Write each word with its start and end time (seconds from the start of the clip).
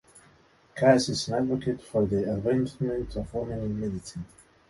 Kass 0.75 1.09
is 1.09 1.27
an 1.27 1.35
advocate 1.35 1.79
for 1.79 2.07
the 2.07 2.33
advancement 2.33 3.15
of 3.15 3.31
women 3.35 3.59
in 3.61 3.79
medicine. 3.79 4.25